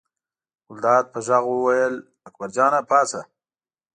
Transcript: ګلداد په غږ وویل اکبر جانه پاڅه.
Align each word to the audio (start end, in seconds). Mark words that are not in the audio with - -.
ګلداد 0.75 1.05
په 1.13 1.19
غږ 1.27 1.43
وویل 1.51 1.95
اکبر 2.27 2.49
جانه 2.55 2.81
پاڅه. 2.89 3.21